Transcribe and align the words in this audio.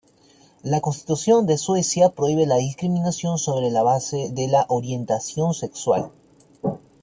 La 0.63 0.81
Constitución 0.81 1.45
de 1.45 1.59
Suecia 1.59 2.09
prohíbe 2.09 2.47
la 2.47 2.55
discriminación 2.55 3.37
sobre 3.37 3.69
la 3.69 3.83
base 3.83 4.31
de 4.33 4.47
la 4.47 4.65
"orientación 4.67 5.53
sexual". 5.53 6.09